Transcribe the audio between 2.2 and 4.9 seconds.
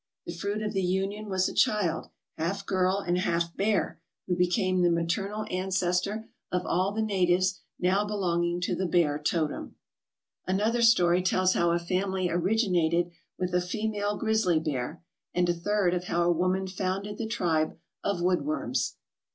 half girl and half bear, who became the